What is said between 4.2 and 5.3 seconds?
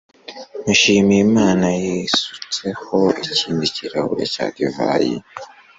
cya divayi